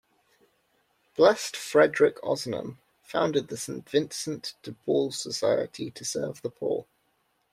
Blessed 1.15 1.55
Frederic 1.55 2.19
Ozanam 2.23 2.77
founded 3.03 3.49
the 3.49 3.55
St. 3.55 3.87
Vincent 3.87 4.55
de 4.63 4.73
Paul 4.73 5.11
Society 5.11 5.91
to 5.91 6.03
serve 6.03 6.41
the 6.41 6.49
poor. 6.49 6.87